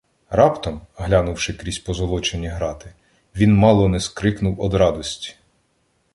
Раптом, 0.29 0.81
глянувши 0.97 1.53
крізь 1.53 1.79
позолочені 1.79 2.47
грати, 2.47 2.93
він 3.35 3.55
мало 3.57 3.87
не 3.87 3.99
скрикнув 3.99 4.61
од 4.61 4.73
радості. 4.73 5.35